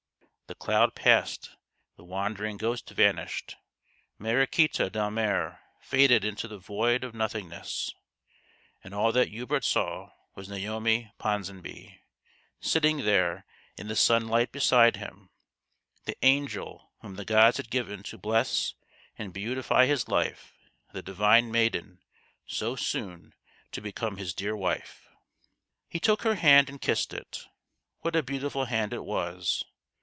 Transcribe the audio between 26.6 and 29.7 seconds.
and kissed it. What a beautiful hand it was